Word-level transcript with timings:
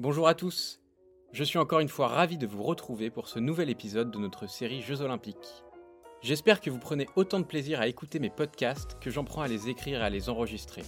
Bonjour 0.00 0.28
à 0.28 0.34
tous. 0.36 0.80
Je 1.32 1.42
suis 1.42 1.58
encore 1.58 1.80
une 1.80 1.88
fois 1.88 2.06
ravi 2.06 2.38
de 2.38 2.46
vous 2.46 2.62
retrouver 2.62 3.10
pour 3.10 3.26
ce 3.26 3.40
nouvel 3.40 3.68
épisode 3.68 4.12
de 4.12 4.18
notre 4.18 4.48
série 4.48 4.80
Jeux 4.80 5.00
Olympiques. 5.00 5.64
J'espère 6.22 6.60
que 6.60 6.70
vous 6.70 6.78
prenez 6.78 7.08
autant 7.16 7.40
de 7.40 7.44
plaisir 7.44 7.80
à 7.80 7.88
écouter 7.88 8.20
mes 8.20 8.30
podcasts 8.30 8.96
que 9.00 9.10
j'en 9.10 9.24
prends 9.24 9.42
à 9.42 9.48
les 9.48 9.68
écrire 9.68 10.00
et 10.00 10.04
à 10.04 10.08
les 10.08 10.28
enregistrer. 10.28 10.84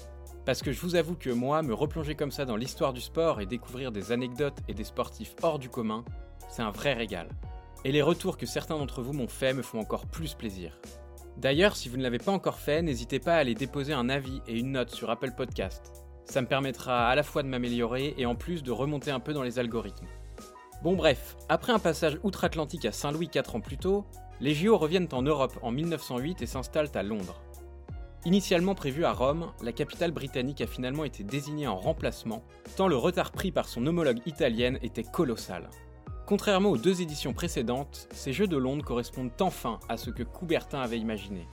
Parce 0.46 0.62
que 0.62 0.70
je 0.70 0.78
vous 0.78 0.94
avoue 0.94 1.16
que 1.16 1.30
moi, 1.30 1.60
me 1.62 1.74
replonger 1.74 2.14
comme 2.14 2.30
ça 2.30 2.44
dans 2.44 2.54
l'histoire 2.54 2.92
du 2.92 3.00
sport 3.00 3.40
et 3.40 3.46
découvrir 3.46 3.90
des 3.90 4.12
anecdotes 4.12 4.58
et 4.68 4.74
des 4.74 4.84
sportifs 4.84 5.34
hors 5.42 5.58
du 5.58 5.68
commun, 5.68 6.04
c'est 6.48 6.62
un 6.62 6.70
vrai 6.70 6.92
régal. 6.92 7.28
Et 7.84 7.90
les 7.90 8.02
retours 8.02 8.36
que 8.36 8.46
certains 8.46 8.78
d'entre 8.78 9.02
vous 9.02 9.12
m'ont 9.12 9.26
fait 9.26 9.54
me 9.54 9.62
font 9.62 9.80
encore 9.80 10.06
plus 10.06 10.34
plaisir. 10.34 10.78
D'ailleurs, 11.36 11.74
si 11.74 11.88
vous 11.88 11.96
ne 11.96 12.04
l'avez 12.04 12.18
pas 12.18 12.30
encore 12.30 12.60
fait, 12.60 12.80
n'hésitez 12.80 13.18
pas 13.18 13.34
à 13.34 13.38
aller 13.38 13.56
déposer 13.56 13.92
un 13.92 14.08
avis 14.08 14.40
et 14.46 14.56
une 14.56 14.70
note 14.70 14.90
sur 14.90 15.10
Apple 15.10 15.32
Podcast. 15.36 15.99
Ça 16.30 16.40
me 16.40 16.46
permettra 16.46 17.08
à 17.08 17.16
la 17.16 17.24
fois 17.24 17.42
de 17.42 17.48
m'améliorer 17.48 18.14
et 18.16 18.24
en 18.24 18.36
plus 18.36 18.62
de 18.62 18.70
remonter 18.70 19.10
un 19.10 19.18
peu 19.18 19.32
dans 19.32 19.42
les 19.42 19.58
algorithmes. 19.58 20.06
Bon 20.80 20.94
bref, 20.94 21.36
après 21.48 21.72
un 21.72 21.80
passage 21.80 22.20
outre-Atlantique 22.22 22.84
à 22.84 22.92
Saint-Louis 22.92 23.28
4 23.28 23.56
ans 23.56 23.60
plus 23.60 23.78
tôt, 23.78 24.04
les 24.40 24.54
JO 24.54 24.78
reviennent 24.78 25.08
en 25.10 25.22
Europe 25.22 25.58
en 25.60 25.72
1908 25.72 26.40
et 26.40 26.46
s'installent 26.46 26.92
à 26.94 27.02
Londres. 27.02 27.42
Initialement 28.24 28.76
prévu 28.76 29.04
à 29.04 29.12
Rome, 29.12 29.50
la 29.60 29.72
capitale 29.72 30.12
britannique 30.12 30.60
a 30.60 30.68
finalement 30.68 31.02
été 31.02 31.24
désignée 31.24 31.66
en 31.66 31.76
remplacement, 31.76 32.44
tant 32.76 32.86
le 32.86 32.94
retard 32.94 33.32
pris 33.32 33.50
par 33.50 33.68
son 33.68 33.84
homologue 33.88 34.20
italienne 34.24 34.78
était 34.82 35.02
colossal. 35.02 35.68
Contrairement 36.26 36.70
aux 36.70 36.78
deux 36.78 37.02
éditions 37.02 37.32
précédentes, 37.32 38.06
ces 38.12 38.32
Jeux 38.32 38.46
de 38.46 38.56
Londres 38.56 38.84
correspondent 38.84 39.32
enfin 39.40 39.80
à 39.88 39.96
ce 39.96 40.10
que 40.10 40.22
Coubertin 40.22 40.80
avait 40.80 41.00
imaginé. 41.00 41.48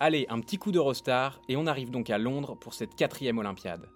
Allez, 0.00 0.26
un 0.30 0.40
petit 0.40 0.58
coup 0.58 0.72
d'Eurostar, 0.72 1.40
et 1.48 1.56
on 1.56 1.68
arrive 1.68 1.92
donc 1.92 2.10
à 2.10 2.18
Londres 2.18 2.56
pour 2.56 2.74
cette 2.74 2.96
quatrième 2.96 3.38
Olympiade. 3.38 3.88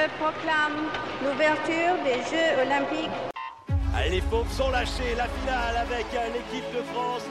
Je 0.00 0.08
proclame 0.16 0.88
l'ouverture 1.22 2.02
des 2.02 2.22
Jeux 2.30 2.62
Olympiques. 2.64 3.10
Allez, 3.94 4.10
les 4.10 4.20
pauvres 4.22 4.50
sont 4.50 4.70
lâchés, 4.70 5.14
la 5.14 5.28
finale 5.28 5.76
avec 5.76 6.06
l'équipe 6.32 6.64
de 6.74 6.82
France. 6.94 7.24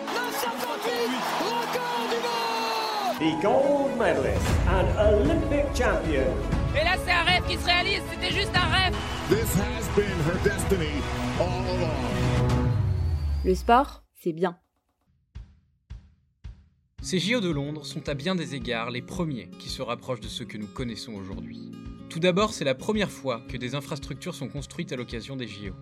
the 3.20 3.42
gold 3.42 3.98
medalist 3.98 4.46
and 4.68 4.88
Olympic 5.00 5.66
champion. 5.76 6.30
Et 6.76 6.84
là, 6.84 6.96
c'est 7.04 7.12
un 7.12 7.24
rêve 7.24 7.44
qui 7.48 7.58
se 7.58 7.66
réalise, 7.66 8.04
c'était 8.12 8.32
juste 8.32 8.56
un 8.56 8.70
rêve. 8.70 8.96
This 9.30 9.56
has 9.56 9.90
been 9.96 10.06
her 10.28 10.38
destiny 10.44 11.02
all 11.40 11.76
along. 11.76 12.70
Le 13.46 13.56
sport, 13.56 14.04
c'est 14.14 14.34
bien. 14.34 14.60
Ces 17.02 17.18
JO 17.18 17.40
de 17.40 17.50
Londres 17.50 17.84
sont 17.84 18.08
à 18.08 18.14
bien 18.14 18.36
des 18.36 18.54
égards 18.54 18.92
les 18.92 19.02
premiers 19.02 19.50
qui 19.58 19.70
se 19.70 19.82
rapprochent 19.82 20.22
de 20.22 20.28
ceux 20.28 20.46
que 20.46 20.58
nous 20.58 20.68
connaissons 20.68 21.14
aujourd'hui. 21.14 21.72
Tout 22.10 22.20
d'abord, 22.20 22.54
c'est 22.54 22.66
la 22.66 22.74
première 22.74 23.12
fois 23.12 23.44
que 23.48 23.56
des 23.56 23.76
infrastructures 23.76 24.34
sont 24.34 24.48
construites 24.48 24.92
à 24.92 24.96
l'occasion 24.96 25.36
des 25.36 25.48
JO. 25.48 25.76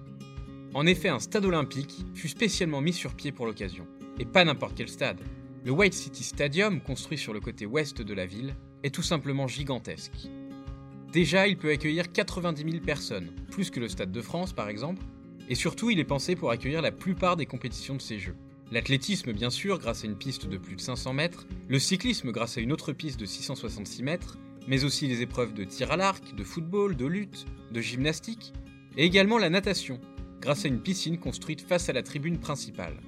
En 0.73 0.85
effet, 0.85 1.07
un 1.07 1.19
stade 1.19 1.45
olympique 1.45 2.05
fut 2.13 2.27
spécialement 2.27 2.81
mis 2.81 2.91
sur 2.91 3.13
pied 3.13 3.31
pour 3.31 3.45
l'occasion. 3.45 3.87
Et 4.19 4.25
pas 4.25 4.43
n'importe 4.43 4.75
quel 4.75 4.89
stade. 4.89 5.21
Le 5.63 5.71
White 5.71 5.93
City 5.93 6.25
Stadium, 6.25 6.81
construit 6.81 7.17
sur 7.17 7.31
le 7.31 7.39
côté 7.39 7.65
ouest 7.65 8.01
de 8.01 8.13
la 8.13 8.25
ville, 8.25 8.55
est 8.83 8.93
tout 8.93 9.03
simplement 9.03 9.47
gigantesque. 9.47 10.27
Déjà, 11.13 11.47
il 11.47 11.57
peut 11.57 11.71
accueillir 11.71 12.11
90 12.11 12.71
000 12.71 12.83
personnes, 12.83 13.31
plus 13.49 13.69
que 13.69 13.79
le 13.79 13.87
Stade 13.87 14.11
de 14.11 14.21
France 14.21 14.51
par 14.51 14.67
exemple, 14.67 15.03
et 15.47 15.55
surtout 15.55 15.89
il 15.89 15.99
est 15.99 16.03
pensé 16.03 16.35
pour 16.35 16.51
accueillir 16.51 16.81
la 16.81 16.91
plupart 16.91 17.37
des 17.37 17.45
compétitions 17.45 17.95
de 17.95 18.01
ces 18.01 18.19
Jeux. 18.19 18.35
L'athlétisme 18.71 19.31
bien 19.31 19.49
sûr 19.49 19.79
grâce 19.79 20.03
à 20.03 20.07
une 20.07 20.17
piste 20.17 20.45
de 20.45 20.57
plus 20.57 20.75
de 20.75 20.81
500 20.81 21.13
mètres, 21.13 21.47
le 21.69 21.79
cyclisme 21.79 22.31
grâce 22.31 22.57
à 22.57 22.61
une 22.61 22.73
autre 22.73 22.91
piste 22.91 23.17
de 23.17 23.25
666 23.25 24.03
mètres, 24.03 24.37
mais 24.67 24.83
aussi 24.83 25.07
les 25.07 25.21
épreuves 25.21 25.53
de 25.53 25.63
tir 25.63 25.91
à 25.91 25.97
l'arc, 25.97 26.35
de 26.35 26.43
football, 26.43 26.95
de 26.95 27.05
lutte, 27.05 27.45
de 27.71 27.81
gymnastique, 27.81 28.53
et 28.97 29.05
également 29.05 29.37
la 29.37 29.49
natation, 29.49 29.99
grâce 30.41 30.65
à 30.65 30.67
une 30.67 30.81
piscine 30.81 31.17
construite 31.17 31.61
face 31.61 31.89
à 31.89 31.93
la 31.93 32.03
tribune 32.03 32.39
principale. 32.39 32.99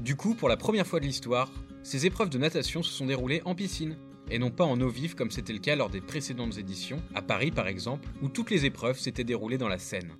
Du 0.00 0.16
coup, 0.16 0.34
pour 0.34 0.48
la 0.48 0.56
première 0.56 0.86
fois 0.86 1.00
de 1.00 1.06
l'histoire, 1.06 1.50
ces 1.82 2.06
épreuves 2.06 2.30
de 2.30 2.38
natation 2.38 2.82
se 2.82 2.92
sont 2.92 3.06
déroulées 3.06 3.42
en 3.44 3.54
piscine, 3.54 3.96
et 4.30 4.38
non 4.38 4.50
pas 4.50 4.64
en 4.64 4.80
eau 4.80 4.88
vive 4.88 5.14
comme 5.14 5.30
c'était 5.30 5.52
le 5.52 5.58
cas 5.58 5.76
lors 5.76 5.90
des 5.90 6.00
précédentes 6.00 6.58
éditions, 6.58 7.02
à 7.14 7.22
Paris 7.22 7.50
par 7.50 7.66
exemple, 7.66 8.08
où 8.22 8.28
toutes 8.28 8.50
les 8.50 8.64
épreuves 8.64 8.98
s'étaient 8.98 9.24
déroulées 9.24 9.58
dans 9.58 9.68
la 9.68 9.78
Seine. 9.78 10.16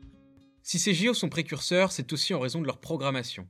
Si 0.63 0.79
ces 0.79 0.95
JO 0.95 1.15
sont 1.15 1.29
précurseurs, 1.29 1.93
c'est 1.93 2.13
aussi 2.13 2.35
en 2.35 2.41
raison 2.41 2.61
de 2.61 2.67
leur 2.67 2.79
programmation. 2.79 3.49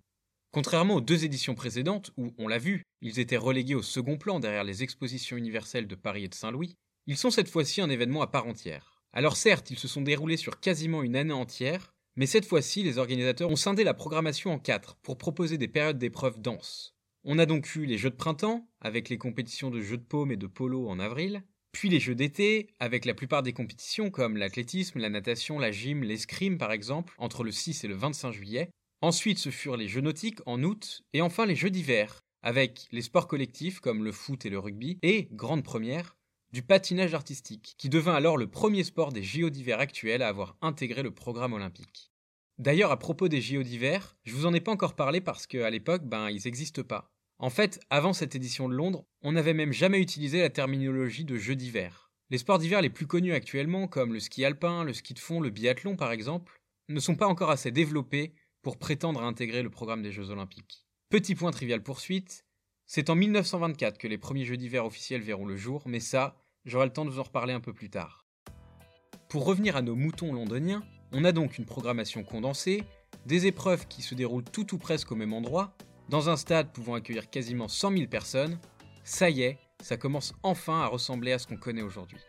Contrairement 0.50 0.96
aux 0.96 1.00
deux 1.00 1.24
éditions 1.24 1.54
précédentes, 1.54 2.10
où, 2.16 2.32
on 2.38 2.48
l'a 2.48 2.58
vu, 2.58 2.82
ils 3.02 3.20
étaient 3.20 3.36
relégués 3.36 3.74
au 3.74 3.82
second 3.82 4.16
plan 4.16 4.40
derrière 4.40 4.64
les 4.64 4.82
expositions 4.82 5.36
universelles 5.36 5.86
de 5.86 5.94
Paris 5.94 6.24
et 6.24 6.28
de 6.28 6.34
Saint-Louis, 6.34 6.76
ils 7.08 7.16
sont 7.16 7.30
cette 7.30 7.48
fois-ci 7.48 7.80
un 7.80 7.88
événement 7.88 8.20
à 8.20 8.26
part 8.26 8.46
entière. 8.46 9.00
Alors 9.14 9.38
certes, 9.38 9.70
ils 9.70 9.78
se 9.78 9.88
sont 9.88 10.02
déroulés 10.02 10.36
sur 10.36 10.60
quasiment 10.60 11.02
une 11.02 11.16
année 11.16 11.32
entière, 11.32 11.94
mais 12.16 12.26
cette 12.26 12.44
fois-ci, 12.44 12.82
les 12.82 12.98
organisateurs 12.98 13.48
ont 13.48 13.56
scindé 13.56 13.82
la 13.82 13.94
programmation 13.94 14.52
en 14.52 14.58
quatre 14.58 14.96
pour 14.96 15.16
proposer 15.16 15.56
des 15.56 15.68
périodes 15.68 15.96
d'épreuves 15.96 16.38
denses. 16.38 16.94
On 17.24 17.38
a 17.38 17.46
donc 17.46 17.74
eu 17.74 17.86
les 17.86 17.96
Jeux 17.96 18.10
de 18.10 18.14
printemps, 18.14 18.68
avec 18.82 19.08
les 19.08 19.16
compétitions 19.16 19.70
de 19.70 19.80
jeux 19.80 19.96
de 19.96 20.02
paume 20.02 20.32
et 20.32 20.36
de 20.36 20.46
polo 20.46 20.86
en 20.86 20.98
avril, 20.98 21.42
puis 21.72 21.88
les 21.88 21.98
Jeux 21.98 22.14
d'été, 22.14 22.74
avec 22.78 23.06
la 23.06 23.14
plupart 23.14 23.42
des 23.42 23.54
compétitions 23.54 24.10
comme 24.10 24.36
l'athlétisme, 24.36 24.98
la 24.98 25.08
natation, 25.08 25.58
la 25.58 25.72
gym, 25.72 26.02
l'escrime 26.02 26.58
par 26.58 26.72
exemple, 26.72 27.14
entre 27.16 27.42
le 27.42 27.52
6 27.52 27.84
et 27.84 27.88
le 27.88 27.94
25 27.94 28.32
juillet. 28.32 28.68
Ensuite, 29.00 29.38
ce 29.38 29.48
furent 29.48 29.78
les 29.78 29.88
Jeux 29.88 30.02
nautiques 30.02 30.40
en 30.44 30.62
août, 30.62 31.04
et 31.14 31.22
enfin 31.22 31.46
les 31.46 31.56
Jeux 31.56 31.70
d'hiver, 31.70 32.20
avec 32.42 32.86
les 32.92 33.02
sports 33.02 33.28
collectifs 33.28 33.80
comme 33.80 34.04
le 34.04 34.12
foot 34.12 34.44
et 34.44 34.50
le 34.50 34.58
rugby, 34.58 34.98
et, 35.00 35.28
grande 35.32 35.64
première, 35.64 36.17
du 36.52 36.62
patinage 36.62 37.14
artistique, 37.14 37.74
qui 37.78 37.88
devint 37.88 38.14
alors 38.14 38.36
le 38.36 38.48
premier 38.50 38.84
sport 38.84 39.12
des 39.12 39.22
JO 39.22 39.50
d'hiver 39.50 39.80
actuels 39.80 40.22
à 40.22 40.28
avoir 40.28 40.56
intégré 40.62 41.02
le 41.02 41.14
programme 41.14 41.52
olympique. 41.52 42.10
D'ailleurs, 42.58 42.90
à 42.90 42.98
propos 42.98 43.28
des 43.28 43.40
JO 43.40 43.62
d'hiver, 43.62 44.16
je 44.24 44.34
vous 44.34 44.46
en 44.46 44.54
ai 44.54 44.60
pas 44.60 44.72
encore 44.72 44.96
parlé 44.96 45.20
parce 45.20 45.46
qu'à 45.46 45.70
l'époque, 45.70 46.04
ben, 46.04 46.30
ils 46.30 46.42
n'existent 46.44 46.82
pas. 46.82 47.12
En 47.38 47.50
fait, 47.50 47.78
avant 47.88 48.12
cette 48.12 48.34
édition 48.34 48.68
de 48.68 48.74
Londres, 48.74 49.04
on 49.22 49.32
n'avait 49.32 49.54
même 49.54 49.72
jamais 49.72 50.00
utilisé 50.00 50.40
la 50.40 50.50
terminologie 50.50 51.24
de 51.24 51.36
jeux 51.36 51.54
d'hiver. 51.54 52.10
Les 52.30 52.38
sports 52.38 52.58
d'hiver 52.58 52.82
les 52.82 52.90
plus 52.90 53.06
connus 53.06 53.32
actuellement, 53.32 53.86
comme 53.86 54.12
le 54.12 54.20
ski 54.20 54.44
alpin, 54.44 54.82
le 54.82 54.92
ski 54.92 55.14
de 55.14 55.18
fond, 55.20 55.40
le 55.40 55.50
biathlon 55.50 55.96
par 55.96 56.10
exemple, 56.10 56.60
ne 56.88 57.00
sont 57.00 57.14
pas 57.14 57.28
encore 57.28 57.50
assez 57.50 57.70
développés 57.70 58.34
pour 58.62 58.76
prétendre 58.76 59.22
à 59.22 59.26
intégrer 59.26 59.62
le 59.62 59.70
programme 59.70 60.02
des 60.02 60.12
Jeux 60.12 60.30
olympiques. 60.30 60.86
Petit 61.10 61.34
point 61.34 61.52
trivial 61.52 61.82
poursuite, 61.82 62.44
c'est 62.90 63.10
en 63.10 63.14
1924 63.14 63.98
que 63.98 64.08
les 64.08 64.16
premiers 64.16 64.46
Jeux 64.46 64.56
d'hiver 64.56 64.86
officiels 64.86 65.20
verront 65.20 65.44
le 65.44 65.58
jour, 65.58 65.82
mais 65.84 66.00
ça, 66.00 66.34
j'aurai 66.64 66.86
le 66.86 66.92
temps 66.92 67.04
de 67.04 67.10
vous 67.10 67.20
en 67.20 67.24
reparler 67.24 67.52
un 67.52 67.60
peu 67.60 67.74
plus 67.74 67.90
tard. 67.90 68.24
Pour 69.28 69.44
revenir 69.44 69.76
à 69.76 69.82
nos 69.82 69.94
moutons 69.94 70.32
londoniens, 70.32 70.82
on 71.12 71.24
a 71.24 71.32
donc 71.32 71.58
une 71.58 71.66
programmation 71.66 72.24
condensée, 72.24 72.82
des 73.26 73.46
épreuves 73.46 73.86
qui 73.88 74.00
se 74.00 74.14
déroulent 74.14 74.42
tout 74.42 74.74
ou 74.74 74.78
presque 74.78 75.12
au 75.12 75.16
même 75.16 75.34
endroit, 75.34 75.76
dans 76.08 76.30
un 76.30 76.38
stade 76.38 76.72
pouvant 76.72 76.94
accueillir 76.94 77.28
quasiment 77.28 77.68
100 77.68 77.92
000 77.92 78.06
personnes, 78.06 78.58
ça 79.04 79.28
y 79.28 79.42
est, 79.42 79.58
ça 79.82 79.98
commence 79.98 80.32
enfin 80.42 80.80
à 80.80 80.86
ressembler 80.86 81.32
à 81.32 81.38
ce 81.38 81.46
qu'on 81.46 81.58
connaît 81.58 81.82
aujourd'hui. 81.82 82.20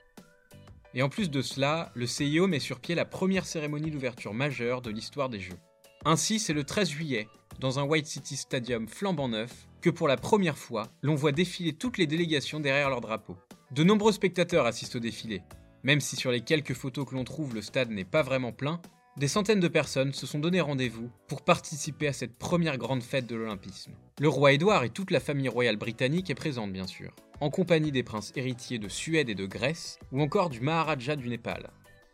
Et 0.94 1.02
en 1.04 1.08
plus 1.08 1.32
de 1.32 1.42
cela, 1.42 1.90
le 1.96 2.06
CIO 2.06 2.48
met 2.48 2.60
sur 2.60 2.82
pied 2.82 2.96
la 2.96 3.06
première 3.06 3.46
cérémonie 3.46 3.92
d'ouverture 3.92 4.34
majeure 4.34 4.82
de 4.82 4.90
l'histoire 4.90 5.30
des 5.30 5.40
Jeux. 5.40 5.60
Ainsi, 6.04 6.38
c'est 6.38 6.54
le 6.54 6.66
13 6.66 6.90
juillet, 6.90 7.30
dans 7.60 7.80
un 7.80 7.84
White 7.84 8.08
City 8.08 8.36
Stadium 8.36 8.90
flambant 8.90 9.30
neuf, 9.30 9.69
que 9.82 9.90
pour 9.90 10.08
la 10.08 10.18
première 10.18 10.58
fois, 10.58 10.88
l'on 11.02 11.16
voit 11.16 11.32
défiler 11.32 11.74
toutes 11.74 11.98
les 11.98 12.08
délégations 12.08 12.60
derrière 12.60 12.90
leur 12.90 13.02
drapeau. 13.02 13.38
De 13.72 13.84
nombreux 13.84 14.12
spectateurs 14.12 14.66
assistent 14.66 14.98
au 14.98 15.00
défilé. 15.00 15.42
Même 15.84 16.02
si 16.02 16.16
sur 16.16 16.32
les 16.32 16.42
quelques 16.42 16.74
photos 16.74 17.06
que 17.08 17.16
l'on 17.16 17.24
trouve 17.24 17.56
le 17.56 17.62
stade 17.62 17.90
n'est 17.90 18.04
pas 18.04 18.22
vraiment 18.22 18.52
plein, 18.52 18.82
des 19.18 19.28
centaines 19.28 19.60
de 19.60 19.68
personnes 19.68 20.14
se 20.14 20.26
sont 20.26 20.40
donné 20.40 20.62
rendez-vous 20.62 21.10
pour 21.28 21.42
participer 21.42 22.08
à 22.08 22.14
cette 22.14 22.38
première 22.38 22.78
grande 22.78 23.04
fête 23.04 23.28
de 23.28 23.36
l'Olympisme. 23.36 23.92
Le 24.20 24.30
roi 24.30 24.54
Édouard 24.54 24.84
et 24.84 24.90
toute 24.90 25.12
la 25.12 25.20
famille 25.20 25.50
royale 25.50 25.78
britannique 25.78 26.30
est 26.30 26.36
présente 26.36 26.72
bien 26.72 26.88
sûr, 26.88 27.14
en 27.42 27.50
compagnie 27.50 27.92
des 27.92 28.04
princes 28.04 28.32
héritiers 28.36 28.80
de 28.80 28.88
Suède 28.88 29.30
et 29.30 29.36
de 29.36 29.46
Grèce, 29.46 30.00
ou 30.12 30.22
encore 30.22 30.50
du 30.50 30.62
Maharaja 30.62 31.16
du 31.16 31.28
Népal. 31.28 31.70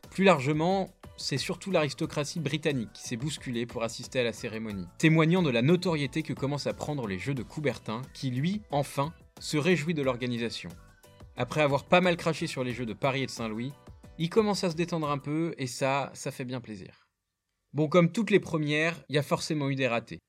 Plus 0.10 0.24
largement, 0.24 0.90
c'est 1.18 1.38
surtout 1.38 1.72
l'aristocratie 1.72 2.40
britannique 2.40 2.92
qui 2.94 3.04
s'est 3.04 3.18
bousculée 3.18 3.66
pour 3.66 3.84
assister 3.84 4.20
à 4.20 4.24
la 4.24 4.34
cérémonie, 4.34 4.88
témoignant 4.98 5.42
de 5.42 5.50
la 5.50 5.62
notoriété 5.62 6.24
que 6.24 6.34
commencent 6.34 6.68
à 6.68 6.74
prendre 6.74 7.08
les 7.08 7.20
Jeux 7.20 7.34
de 7.34 7.44
Coubertin, 7.44 8.02
qui 8.14 8.32
lui, 8.32 8.62
enfin, 8.72 9.14
se 9.40 9.58
réjouit 9.58 9.94
de 9.94 10.02
l'organisation. 10.02 10.70
Après 11.38 11.62
avoir 11.62 11.86
pas 11.86 12.02
mal 12.02 12.18
craché 12.18 12.48
sur 12.48 12.64
les 12.64 12.74
Jeux 12.74 12.86
de 12.86 12.94
Paris 12.94 13.24
et 13.24 13.26
de 13.26 13.32
Saint-Louis, 13.32 13.74
il 14.18 14.30
commence 14.30 14.64
à 14.64 14.70
se 14.70 14.76
détendre 14.76 15.10
un 15.10 15.18
peu 15.18 15.54
et 15.58 15.68
ça, 15.68 16.12
ça 16.14 16.32
fait 16.32 16.46
bien 16.46 16.62
plaisir. 16.62 17.08
Bon, 17.74 17.90
comme 17.90 18.12
toutes 18.12 18.32
les 18.32 18.40
premières, 18.40 19.04
il 19.10 19.16
y 19.16 19.20
a 19.20 19.24
forcément 19.24 19.70
eu 19.70 19.76
des 19.76 19.88
ratés. 19.88 20.20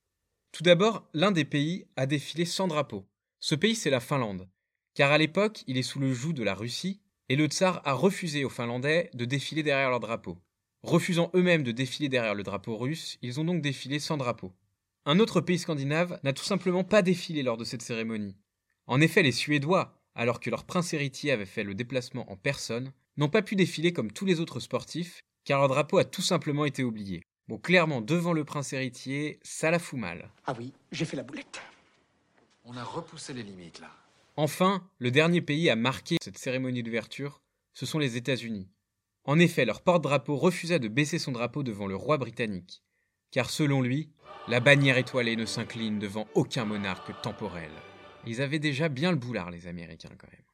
Tout 0.50 0.65
d'abord, 0.65 1.09
l'un 1.15 1.31
des 1.31 1.44
pays 1.44 1.87
a 1.97 2.06
défilé 2.06 2.44
sans 2.44 2.67
drapeau. 2.67 3.06
Ce 3.38 3.55
pays, 3.55 3.77
c'est 3.77 3.91
la 3.91 4.00
Finlande. 4.00 4.49
Car 4.94 5.12
à 5.12 5.19
l'époque, 5.19 5.62
il 5.67 5.77
est 5.77 5.83
sous 5.83 6.00
le 6.00 6.12
joug 6.12 6.33
de 6.33 6.43
la 6.43 6.55
Russie, 6.55 7.00
et 7.29 7.37
le 7.37 7.47
tsar 7.47 7.83
a 7.85 7.93
refusé 7.93 8.44
aux 8.44 8.49
Finlandais 8.49 9.11
de 9.15 9.25
défiler 9.25 9.62
derrière 9.62 9.91
leur 9.91 10.00
drapeau. 10.00 10.38
Refusant 10.87 11.33
eux-mêmes 11.35 11.65
de 11.65 11.73
défiler 11.73 12.09
derrière 12.09 12.37
le 12.37 12.44
drapeau 12.44 12.77
russe, 12.77 13.19
ils 13.21 13.41
ont 13.41 13.44
donc 13.44 13.61
défilé 13.61 13.99
sans 13.99 14.17
drapeau. 14.17 14.53
Un 15.05 15.19
autre 15.19 15.41
pays 15.41 15.59
scandinave 15.59 16.21
n'a 16.23 16.33
tout 16.33 16.44
simplement 16.44 16.85
pas 16.85 17.03
défilé 17.03 17.43
lors 17.43 17.56
de 17.56 17.65
cette 17.65 17.83
cérémonie. 17.83 18.37
En 18.87 19.00
effet, 19.00 19.25
les 19.25 19.33
Suédois, 19.33 20.00
alors 20.15 20.38
que 20.38 20.49
leur 20.49 20.62
prince 20.62 20.94
héritier 20.94 21.33
avait 21.33 21.44
fait 21.44 21.65
le 21.65 21.75
déplacement 21.75 22.31
en 22.31 22.37
personne, 22.37 22.93
n'ont 23.17 23.29
pas 23.29 23.43
pu 23.43 23.56
défiler 23.56 23.93
comme 23.93 24.12
tous 24.12 24.27
les 24.27 24.38
autres 24.38 24.61
sportifs, 24.61 25.19
car 25.44 25.59
leur 25.59 25.67
drapeau 25.67 25.99
a 25.99 26.05
tout 26.05 26.23
simplement 26.23 26.65
été 26.65 26.85
oublié. 26.85 27.21
Bon, 27.49 27.59
clairement, 27.59 28.00
devant 28.00 28.33
le 28.33 28.44
prince 28.44 28.73
héritier, 28.73 29.41
ça 29.43 29.73
la 29.73 29.81
fout 29.81 29.99
mal. 29.99 30.31
Ah 30.47 30.55
oui, 30.56 30.73
j'ai 30.93 31.05
fait 31.05 31.17
la 31.17 31.25
boulette. 31.25 31.61
On 32.65 32.77
a 32.77 32.85
repoussé 32.85 33.35
les 33.35 33.43
limites 33.43 33.81
là. 33.81 33.91
Enfin, 34.37 34.88
le 35.00 35.11
dernier 35.11 35.41
pays 35.41 35.69
à 35.69 35.75
marquer 35.75 36.19
cette 36.23 36.38
cérémonie 36.38 36.85
d'ouverture, 36.85 37.41
ce 37.75 37.87
sont 37.87 37.99
les 37.99 38.17
États-Unis. 38.17 38.69
En 39.26 39.40
effet, 39.40 39.64
leur 39.64 39.82
porte-drapeau 39.82 40.37
refusa 40.37 40.78
de 40.78 40.87
baisser 40.87 41.19
son 41.19 41.32
drapeau 41.32 41.64
devant 41.64 41.88
le 41.88 41.96
roi 41.96 42.17
britannique, 42.17 42.84
car 43.32 43.50
selon 43.50 43.82
lui, 43.82 44.12
la 44.46 44.61
bannière 44.61 44.99
étoilée 44.99 45.34
ne 45.34 45.44
s'incline 45.44 45.99
devant 45.99 46.28
aucun 46.34 46.64
monarque 46.64 47.11
temporel. 47.23 47.70
Ils 48.25 48.40
avaient 48.40 48.61
déjà 48.61 48.88
bien 48.88 49.11
le 49.11 49.19
boulard, 49.19 49.50
les 49.50 49.67
Américains, 49.67 50.14
quand 50.17 50.31
même. 50.31 50.44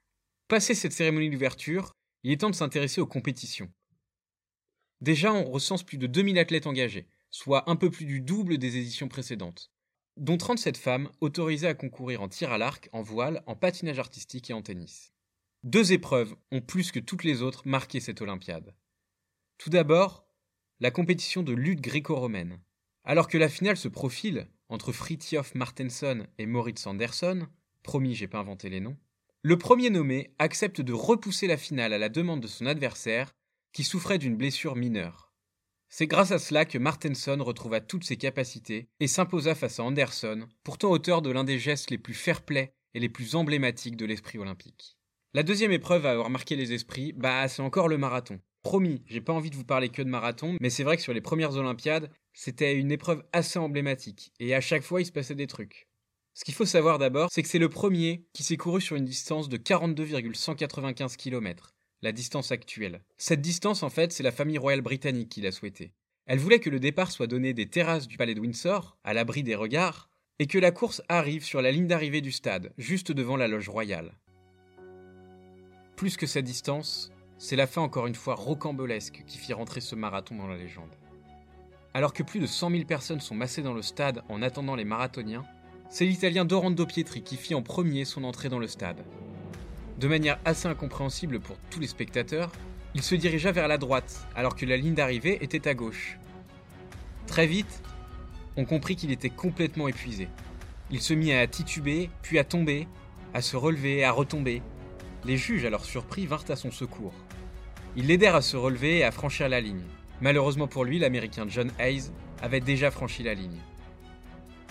Passé 0.49 0.75
cette 0.75 0.93
cérémonie 0.93 1.29
d'ouverture, 1.29 1.93
il 2.23 2.33
est 2.33 2.41
temps 2.41 2.51
de 2.51 2.55
s'intéresser 2.55 3.03
aux 3.03 3.07
compétitions. 3.07 3.71
Déjà, 5.03 5.35
on 5.35 5.45
recense 5.45 5.83
plus 5.83 5.99
de 5.99 6.07
2000 6.07 6.39
athlètes 6.39 6.67
engagés, 6.67 7.07
soit 7.31 7.69
un 7.69 7.77
peu 7.77 7.91
plus 7.91 8.07
du 8.07 8.23
double 8.23 8.57
des 8.57 8.79
éditions 8.79 9.09
précédentes, 9.09 9.71
dont 10.17 10.39
37 10.39 10.79
femmes 10.79 11.11
autorisées 11.21 11.69
à 11.69 11.75
concourir 11.75 12.23
en 12.23 12.29
tir 12.29 12.53
à 12.53 12.59
l'arc, 12.59 12.89
en 12.93 13.03
voile, 13.03 13.43
en 13.47 13.55
patinage 13.55 13.99
artistique 13.99 14.49
et 14.49 14.55
en 14.55 14.63
tennis. 14.63 15.12
Deux 15.65 15.93
épreuves 15.93 16.35
ont 16.51 16.61
plus 16.61 16.91
que 16.91 16.99
toutes 16.99 17.23
les 17.23 17.41
autres 17.41 17.63
marqué 17.67 18.01
cette 18.01 18.21
Olympiade. 18.21 18.75
Tout 19.59 19.71
d'abord, 19.71 20.27
la 20.81 20.91
compétition 20.91 21.45
de 21.45 21.53
lutte 21.53 21.81
gréco-romaine. 21.81 22.61
Alors 23.05 23.29
que 23.29 23.39
la 23.39 23.49
finale 23.49 23.77
se 23.77 23.87
profile 23.87 24.49
entre 24.69 24.91
Fritjof 24.91 25.55
Martensson 25.55 26.27
et 26.39 26.47
Moritz 26.47 26.85
Andersson, 26.85 27.47
promis 27.85 28.17
j'ai 28.17 28.27
pas 28.27 28.41
inventé 28.41 28.71
les 28.71 28.81
noms, 28.81 28.97
le 29.43 29.57
premier 29.57 29.91
nommé 29.91 30.35
accepte 30.41 30.81
de 30.81 30.93
repousser 30.93 31.47
la 31.47 31.57
finale 31.57 31.93
à 31.93 31.99
la 31.99 32.09
demande 32.09 32.41
de 32.41 32.49
son 32.49 32.67
adversaire 32.67 33.33
qui 33.73 33.85
souffrait 33.85 34.19
d'une 34.19 34.37
blessure 34.37 34.75
mineure. 34.75 35.33
C'est 35.89 36.09
grâce 36.09 36.33
à 36.33 36.41
cela 36.41 36.65
que 36.65 36.79
Martenson 36.79 37.39
retrouva 37.41 37.81
toutes 37.81 38.05
ses 38.05 38.17
capacités 38.17 38.89
et 38.99 39.07
s'imposa 39.07 39.55
face 39.55 39.79
à 39.79 39.85
Anderson, 39.85 40.49
pourtant 40.65 40.91
auteur 40.91 41.23
de 41.23 41.31
l'un 41.31 41.45
des 41.45 41.61
gestes 41.61 41.91
les 41.91 41.99
plus 41.99 42.15
fair-play 42.15 42.75
et 42.95 43.01
les 43.01 43.09
plus 43.09 43.37
emblématiques 43.37 43.97
de 43.97 44.07
l'esprit 44.07 44.39
olympique. 44.39 44.99
La 45.35 45.43
deuxième 45.43 45.73
épreuve 45.73 46.05
à 46.05 46.11
avoir 46.11 46.29
marqué 46.29 46.57
les 46.57 46.75
esprits, 46.75 47.15
bah 47.15 47.49
c'est 47.49 47.63
encore 47.63 47.89
le 47.89 47.97
marathon. 47.97 48.39
Promis, 48.63 49.03
j'ai 49.07 49.23
pas 49.23 49.33
envie 49.33 49.49
de 49.49 49.57
vous 49.57 49.65
parler 49.65 49.89
que 49.89 50.03
de 50.03 50.09
marathon, 50.11 50.59
mais 50.61 50.69
c'est 50.69 50.85
vrai 50.85 50.99
que 50.99 51.03
sur 51.03 51.15
les 51.15 51.23
premières 51.23 51.57
Olympiades, 51.57 52.11
c'était 52.35 52.75
une 52.75 52.93
épreuve 52.93 53.25
assez 53.33 53.59
emblématique, 53.59 54.35
et 54.41 54.55
à 54.55 54.61
chaque 54.61 54.83
fois 54.83 55.01
il 55.01 55.07
se 55.07 55.13
passait 55.13 55.35
des 55.35 55.47
trucs. 55.47 55.89
Ce 56.35 56.45
qu'il 56.45 56.53
faut 56.53 56.67
savoir 56.67 56.99
d'abord, 56.99 57.31
c'est 57.33 57.43
que 57.43 57.49
c'est 57.49 57.59
le 57.59 57.71
premier 57.71 58.27
qui 58.35 58.43
s'est 58.43 58.59
couru 58.59 58.83
sur 58.83 58.95
une 58.95 59.07
distance 59.07 59.49
de 59.49 59.57
42,195 59.57 61.17
km, 61.17 61.73
la 62.03 62.13
distance 62.13 62.53
actuelle. 62.53 63.03
Cette 63.17 63.41
distance, 63.41 63.83
en 63.83 63.89
fait, 63.89 64.13
c'est 64.13 64.23
la 64.23 64.33
famille 64.33 64.59
royale 64.59 64.83
britannique 64.83 65.31
qui 65.31 65.41
l'a 65.41 65.51
souhaité. 65.51 65.95
Elle 66.27 66.41
voulait 66.41 66.61
que 66.61 66.69
le 66.69 66.79
départ 66.79 67.11
soit 67.11 67.27
donné 67.27 67.55
des 67.55 67.71
terrasses 67.71 68.07
du 68.07 68.19
palais 68.19 68.35
de 68.35 68.41
Windsor, 68.41 68.99
à 69.03 69.15
l'abri 69.15 69.43
des 69.43 69.55
regards, 69.55 70.11
et 70.39 70.47
que 70.47 70.59
la 70.59 70.73
course 70.73 71.01
arrive 71.09 71.43
sur 71.43 71.63
la 71.63 71.73
ligne 71.73 71.87
d'arrivée 71.87 72.21
du 72.21 72.33
stade, 72.33 72.75
juste 72.77 73.13
devant 73.13 73.37
la 73.37 73.49
loge 73.49 73.71
royale. 73.71 74.13
Plus 76.03 76.17
que 76.17 76.27
cette 76.27 76.45
distance, 76.45 77.13
c'est 77.39 77.55
la 77.55 77.69
fin 77.69 77.81
encore 77.81 78.09
une 78.09 78.17
fois 78.17 78.35
rocambolesque 78.35 79.23
qui 79.25 79.39
fit 79.39 79.53
rentrer 79.53 79.81
ce 79.81 79.95
marathon 79.95 80.35
dans 80.35 80.49
la 80.49 80.57
légende. 80.57 80.91
Alors 81.95 82.13
que 82.13 82.25
plus 82.25 82.41
de 82.41 82.47
100 82.49 82.71
000 82.71 82.85
personnes 82.87 83.21
sont 83.21 83.37
massées 83.37 83.63
dans 83.63 83.73
le 83.73 83.83
stade 83.83 84.25
en 84.29 84.43
attendant 84.43 84.75
les 84.75 84.85
marathoniens, 84.85 85.45
c'est 85.91 86.05
l'Italien 86.05 86.45
Dorando 86.45 86.87
Pietri 86.87 87.23
qui 87.23 87.37
fit 87.37 87.55
en 87.55 87.63
premier 87.63 88.05
son 88.05 88.25
entrée 88.25 88.49
dans 88.49 88.59
le 88.59 88.67
stade. 88.67 89.05
De 90.01 90.09
manière 90.09 90.41
assez 90.45 90.67
incompréhensible 90.67 91.39
pour 91.39 91.57
tous 91.71 91.79
les 91.79 91.87
spectateurs, 91.87 92.51
il 92.97 93.03
se 93.05 93.15
dirigea 93.15 93.53
vers 93.53 93.69
la 93.69 93.79
droite 93.79 94.27
alors 94.35 94.57
que 94.57 94.67
la 94.67 94.77
ligne 94.77 94.95
d'arrivée 94.95 95.39
était 95.41 95.69
à 95.69 95.75
gauche. 95.75 96.19
Très 97.29 97.47
vite, 97.47 97.81
on 98.57 98.65
comprit 98.65 98.97
qu'il 98.97 99.13
était 99.13 99.31
complètement 99.31 99.87
épuisé. 99.87 100.27
Il 100.91 101.01
se 101.01 101.15
mit 101.15 101.33
à 101.33 101.47
tituber, 101.47 102.11
puis 102.23 102.41
à 102.41 102.45
tomber, 102.45 102.89
à 103.35 103.41
se 103.41 103.57
relever, 103.57 104.03
à 104.03 104.11
retomber. 104.11 104.63
Les 105.25 105.37
juges, 105.37 105.65
alors 105.65 105.85
surpris, 105.85 106.27
vinrent 106.27 106.51
à 106.51 106.57
son 106.57 106.71
secours. 106.71 107.15
Ils 107.97 108.07
l'aidèrent 108.07 108.35
à 108.35 108.43
se 108.43 108.57
relever 108.57 108.99
et 108.99 109.05
à 109.05 109.11
franchir 109.11 109.49
la 109.49 109.61
ligne. 109.61 109.85
Malheureusement 110.21 110.67
pour 110.67 110.85
lui, 110.85 110.99
l'Américain 110.99 111.47
John 111.49 111.71
Hayes 111.79 112.11
avait 112.43 112.61
déjà 112.61 112.91
franchi 112.91 113.23
la 113.23 113.35
ligne. 113.35 113.61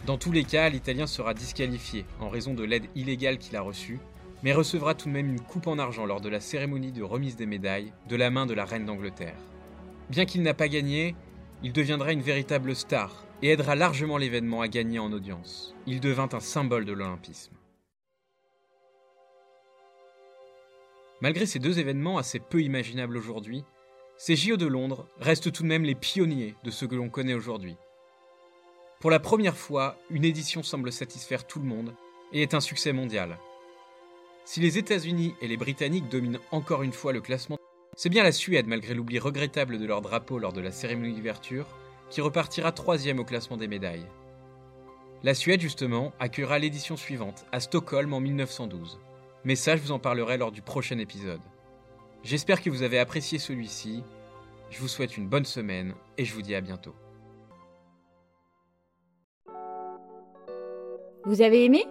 Dans 0.06 0.18
tous 0.18 0.32
les 0.32 0.44
cas, 0.44 0.70
l'Italien 0.70 1.08
sera 1.08 1.34
disqualifié 1.34 2.06
en 2.20 2.30
raison 2.30 2.54
de 2.54 2.64
l'aide 2.64 2.88
illégale 2.96 3.38
qu'il 3.38 3.56
a 3.56 3.62
reçue, 3.62 4.00
mais 4.44 4.54
recevra 4.54 4.96
tout 4.96 5.08
de 5.08 5.14
même 5.14 5.30
une 5.30 5.40
coupe 5.40 5.68
en 5.68 5.78
argent 5.78 6.06
lors 6.06 6.22
de 6.22 6.30
la 6.30 6.40
cérémonie 6.40 6.92
de 6.92 7.04
remise 7.04 7.36
des 7.36 7.46
médailles 7.46 7.94
de 8.10 8.16
la 8.16 8.32
main 8.32 8.46
de 8.46 8.54
la 8.54 8.66
reine 8.66 8.86
d'Angleterre. 8.86 9.38
Bien 10.10 10.26
qu'il 10.26 10.42
n'a 10.42 10.56
pas 10.56 10.68
gagné, 10.68 11.16
il 11.64 11.74
deviendra 11.74 12.12
une 12.12 12.22
véritable 12.22 12.76
star 12.76 13.26
et 13.44 13.50
aidera 13.50 13.76
largement 13.76 14.18
l'événement 14.18 14.62
à 14.62 14.68
gagner 14.68 15.00
en 15.00 15.12
audience. 15.14 15.76
Il 15.86 16.00
devint 16.00 16.30
un 16.34 16.40
symbole 16.40 16.86
de 16.86 16.94
l'olympisme. 16.94 17.54
Malgré 21.22 21.46
ces 21.46 21.60
deux 21.60 21.78
événements 21.78 22.18
assez 22.18 22.40
peu 22.40 22.62
imaginables 22.62 23.16
aujourd'hui, 23.16 23.64
ces 24.18 24.36
JO 24.36 24.58
de 24.58 24.66
Londres 24.66 25.08
restent 25.20 25.52
tout 25.52 25.64
de 25.64 25.68
même 25.68 25.84
les 25.84 25.96
pionniers 25.96 26.56
de 26.64 26.72
ce 26.72 26.86
que 26.86 26.96
l'on 26.96 27.10
connaît 27.10 27.36
aujourd'hui. 27.36 27.78
Pour 29.00 29.12
la 29.12 29.20
première 29.20 29.58
fois, 29.58 29.98
une 30.10 30.26
édition 30.26 30.64
semble 30.64 30.92
satisfaire 30.92 31.46
tout 31.46 31.60
le 31.60 31.66
monde 31.66 31.94
et 32.34 32.42
est 32.42 32.56
un 32.56 32.60
succès 32.60 32.92
mondial. 32.92 33.38
Si 34.46 34.60
les 34.60 34.80
États-Unis 34.80 35.36
et 35.42 35.48
les 35.48 35.58
Britanniques 35.58 36.10
dominent 36.10 36.40
encore 36.52 36.82
une 36.84 36.94
fois 36.94 37.14
le 37.14 37.22
classement, 37.22 37.58
c'est 37.96 38.10
bien 38.10 38.24
la 38.24 38.32
Suède, 38.32 38.68
malgré 38.68 38.96
l'oubli 38.96 39.20
regrettable 39.20 39.78
de 39.78 39.86
leur 39.86 40.02
drapeau 40.02 40.40
lors 40.40 40.54
de 40.54 40.62
la 40.62 40.72
cérémonie 40.72 41.16
d'ouverture, 41.16 41.68
qui 42.10 42.22
repartira 42.22 42.72
troisième 42.72 43.20
au 43.20 43.26
classement 43.26 43.58
des 43.58 43.68
médailles. 43.68 44.08
La 45.24 45.36
Suède, 45.36 45.62
justement, 45.62 46.14
accueillera 46.20 46.58
l'édition 46.58 46.98
suivante, 46.98 47.46
à 47.52 47.60
Stockholm 47.60 48.14
en 48.14 48.20
1912. 48.20 49.00
Mais 49.44 49.56
ça, 49.56 49.76
je 49.76 49.82
vous 49.82 49.92
en 49.92 50.00
parlerai 50.00 50.38
lors 50.38 50.52
du 50.52 50.62
prochain 50.62 50.98
épisode. 51.00 51.42
J'espère 52.24 52.62
que 52.62 52.70
vous 52.70 52.84
avez 52.84 53.00
apprécié 53.00 53.40
celui-ci. 53.40 54.04
Je 54.70 54.80
vous 54.80 54.88
souhaite 54.88 55.18
une 55.18 55.28
bonne 55.28 55.46
semaine 55.46 55.94
et 56.18 56.26
je 56.26 56.34
vous 56.34 56.42
dis 56.42 56.56
à 56.56 56.62
bientôt. 56.62 56.94
Vous 61.26 61.42
avez 61.42 61.66
aimé? 61.66 61.86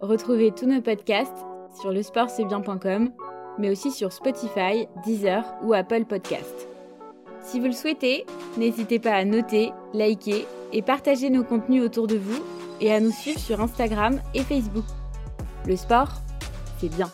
Retrouvez 0.00 0.50
tous 0.50 0.66
nos 0.66 0.80
podcasts 0.80 1.44
sur 1.80 1.90
lesportcestbien.com, 1.90 3.12
mais 3.58 3.70
aussi 3.70 3.90
sur 3.90 4.12
Spotify, 4.12 4.88
Deezer 5.04 5.44
ou 5.62 5.72
Apple 5.74 6.04
Podcasts. 6.04 6.68
Si 7.40 7.60
vous 7.60 7.66
le 7.66 7.72
souhaitez, 7.72 8.24
n'hésitez 8.56 8.98
pas 8.98 9.12
à 9.12 9.24
noter, 9.24 9.72
liker 9.92 10.46
et 10.72 10.82
partager 10.82 11.28
nos 11.28 11.44
contenus 11.44 11.82
autour 11.82 12.06
de 12.06 12.16
vous 12.16 12.42
et 12.80 12.92
à 12.92 13.00
nous 13.00 13.12
suivre 13.12 13.38
sur 13.38 13.60
Instagram 13.60 14.20
et 14.34 14.42
Facebook. 14.42 14.84
Le 15.66 15.76
sport, 15.76 16.23
bien. 16.88 17.10